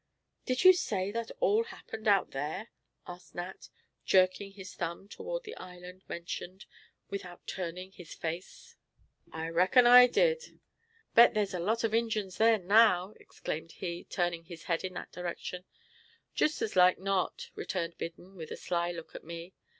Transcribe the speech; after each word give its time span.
"Did 0.47 0.63
you 0.63 0.73
say 0.73 1.11
that 1.11 1.29
all 1.39 1.65
happened 1.65 2.07
out 2.07 2.31
there?" 2.31 2.69
asked 3.05 3.35
Nat, 3.35 3.69
jerking 4.03 4.53
his 4.53 4.73
thumb 4.73 5.07
toward 5.07 5.43
the 5.43 5.55
island 5.57 6.01
mentioned, 6.09 6.65
without 7.11 7.45
turning 7.45 7.91
his 7.91 8.15
face. 8.15 8.75
"I 9.31 9.47
reckon 9.49 9.85
I 9.85 10.07
did." 10.07 10.59
"Bet 11.13 11.35
there's 11.35 11.53
a 11.53 11.59
lot 11.59 11.83
of 11.83 11.93
Injins 11.93 12.37
there 12.39 12.57
now!" 12.57 13.13
exclaimed 13.19 13.73
he, 13.73 14.03
turning 14.05 14.45
his 14.45 14.63
head 14.63 14.83
in 14.83 14.95
that 14.95 15.11
direction. 15.11 15.65
"Jist 16.33 16.63
as 16.63 16.75
like 16.75 16.97
as 16.97 17.03
not," 17.03 17.51
returned 17.53 17.99
Biddon, 17.99 18.33
with 18.35 18.49
a 18.49 18.57
sly 18.57 18.91
look 18.91 19.13
at 19.13 19.23
me. 19.23 19.53